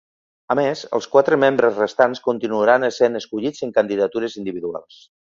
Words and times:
A 0.53 0.55
més, 0.59 0.79
els 0.97 1.07
quatre 1.15 1.37
membres 1.41 1.75
restants 1.81 2.21
continuaran 2.27 2.87
essent 2.87 3.19
escollits 3.19 3.65
en 3.67 3.75
candidatures 3.75 4.39
individuals. 4.45 4.99